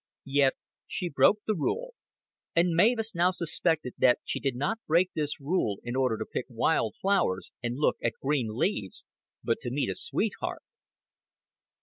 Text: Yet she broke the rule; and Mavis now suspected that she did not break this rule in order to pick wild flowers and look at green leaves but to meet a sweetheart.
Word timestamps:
Yet 0.25 0.55
she 0.87 1.09
broke 1.09 1.41
the 1.45 1.53
rule; 1.53 1.93
and 2.55 2.69
Mavis 2.71 3.13
now 3.13 3.29
suspected 3.29 3.93
that 3.99 4.17
she 4.23 4.39
did 4.39 4.55
not 4.55 4.79
break 4.87 5.11
this 5.13 5.39
rule 5.39 5.77
in 5.83 5.95
order 5.95 6.17
to 6.17 6.25
pick 6.25 6.47
wild 6.49 6.95
flowers 6.99 7.51
and 7.61 7.77
look 7.77 7.97
at 8.03 8.13
green 8.19 8.47
leaves 8.49 9.05
but 9.43 9.59
to 9.61 9.69
meet 9.69 9.91
a 9.91 9.95
sweetheart. 9.95 10.63